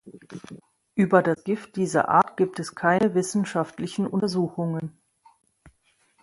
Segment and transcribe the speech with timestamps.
[0.95, 4.99] Über das Gift dieser Art gibt es keine wissenschaftlichen Untersuchungen.